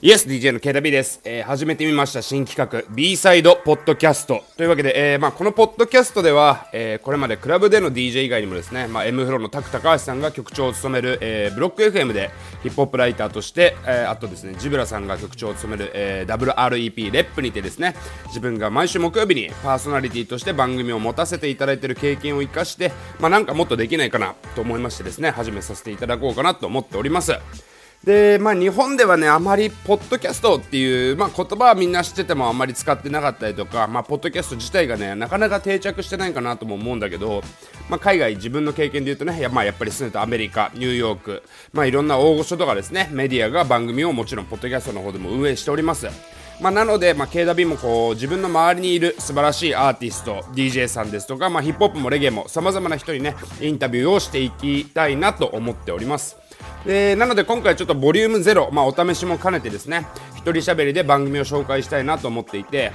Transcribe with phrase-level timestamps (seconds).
[0.00, 12.30] イエス DJ の KW です、えー、始めてみました新企画 B サイドポッドキャストというわけで、えーまあ、このポッドキャストでは、えー、これまでクラブでの DJ 以外にもですね、まあ、M フローのタク高橋さんが局長を務める、えー、ブロック FM で
[12.62, 17.96] ヒップホップライターとして、えー、あとですねジブラさんが局長を務める、えー、WREP レップにてですね
[18.26, 27.32] 自分が毎週木曜日にパーソナリティとして番組を持たせていただいている経験を生かして、まあ、なんかもっとできないかなと思いましてですね始めさせていただこうかなと思っております。
[28.04, 37.42] で、まあ、日本ではね、あまりポッドキャストっていう、まあ、言葉はみんな知っててもあんまり使ってなかったりとか、まあ、ポッドキャスト自体がね、なかなか定着してないかなとも思うんだけど、
[37.88, 46.06] まあ、海外、自分の経験で言うとね、や,、まあ、やっぱり住んでたアメリカ、ニューヨーク、まあ、いろんな大御所とかですね、メディアが番組をもちろん、ポッドキャストの方でも運営しております。
[46.60, 56.47] まあ、なので、まあ、KW もこう自分の周りにいる素晴らしいアーティスト DJ さんですとか、まあ、ヒップホップもレゲエもさまざまな人にねインタビューをしていきたいなと思っております。
[56.90, 60.06] えー、なので今回ちょっとボリューム0、まあ、お試しも兼ねてですね
[60.36, 62.92] 一人喋りで番組を紹介したいなと思っていて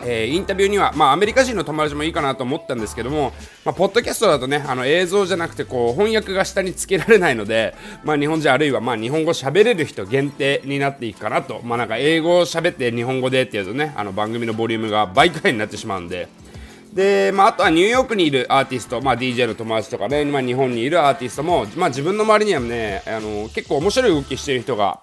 [0.00, 3.32] えー、インタビューには、まあ、アメリカ人の友達もいいかなと思ったんですけども、
[3.64, 16.28] まあ、ポッドキャストだとね、あの映像じゃなくてこう翻訳が下につけられないので、まあ、日本人あるいはまあ日本語喋れる人限定になっていくかなと、まあ、なんか英語を喋って日本語でっていうとね、あの番組のボリュームが倍くらいになってしまうんで、
[16.96, 24.98] で、まあ、あとはニューヨークにいるアーティスト、まあ、DJ の友達とかね、まあ、日本にいるアーティストも、まあ、自分の周りにはね、あの結構面白い動きしてる人が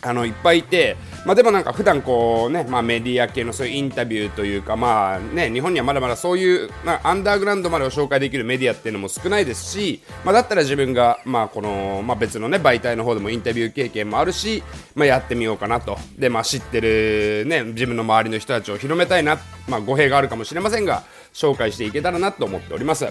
[0.00, 14.62] あのいっぱいいて、まあ、でもなんか普段こうね、まあ、メディア系のそういうインタビューというか、まあね、日本にはまだまだそういう、まあ、アンダーグラウンドまでを紹介できるメディアっていうのも少ないですし、まあ、だったら自分が、まあこのまあ、別の、ね、媒体の方でもインタビュー経験もあるし、
[14.94, 21.02] まあ、やってみようかなとで、まあ、知ってる、ね、自分の周りの人たちを広めたいな、まあ、語弊があるかもしれませんが
[21.32, 23.06] 紹介していけたらなと思っております。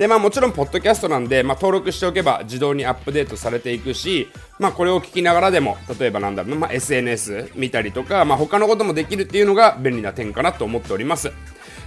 [0.00, 11.30] で、まあもちろん、ポッドキャストなんで、まあ登録しておけば自動にアップデートされていくし、まあこれを聞きながらでも、例えばなんだろうな、まあ SNS 見たりとか、まあ他のこともできるっていうのが便利な点かなと思っております。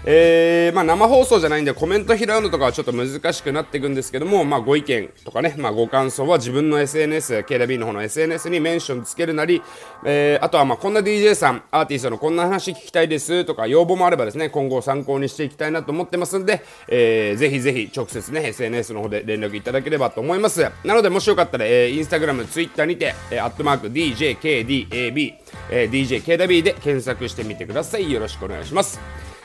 [0.05, 9.61] えー、まあ、生放送じゃないんでコメント拾うのとかはちょっと難しくなっていくんですけども、まあ、ご意見とかね、まあ、ご感想は自分の SNS、ケラビーの方の SNS にメンションつけるなり、
[10.05, 20.69] えー、あとはまあこんな DJ さん、アーティストのこんな話聞きたいですとか要望もあればですね、今後参考にしていきたいなと思ってますんで、えー、ぜひぜひ直接ね、SNS の方で連絡いただければと思います。
[20.83, 25.33] なので、もしよかったら、えー、インスタグラム、ツイッターにて、えー、アットマーク DJKDAB、
[25.71, 28.11] えー、DJKDAB で検索してみてください。
[28.11, 28.99] よろしくお願いします。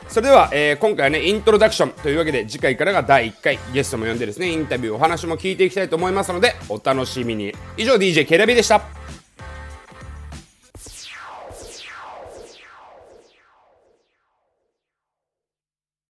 [0.09, 7.53] それでは、えー、今回はね、イントロダクションというわけで、次回からが第1回、ゲストも呼んでですね、インタビュー、お話も聞いていきたいと思いますので、お楽しみに。
[7.77, 8.98] 以上、DJ ケラビでした。